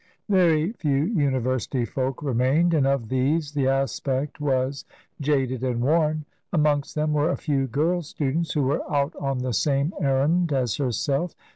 [0.29, 4.83] Very few University folk remained, and of these the aspect was
[5.21, 6.25] jaded and worn.
[6.51, 10.77] Amongst them were a few girl students who were out on the same errand as
[10.77, 11.35] her self.